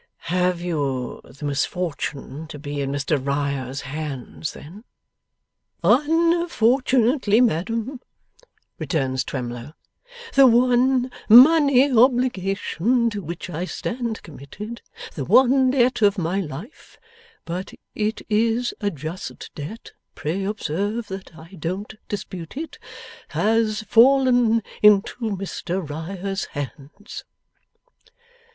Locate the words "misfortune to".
1.45-2.57